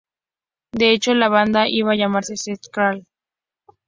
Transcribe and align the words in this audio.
De 0.71 0.93
hecho, 0.93 1.13
la 1.13 1.29
banda 1.29 1.67
iba 1.69 1.91
a 1.91 1.95
llamarse 1.95 2.33
Street 2.33 2.57
Talk. 2.73 3.03